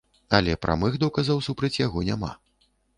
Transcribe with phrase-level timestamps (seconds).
[0.37, 2.37] Але прамых доказаў супраць яго няма.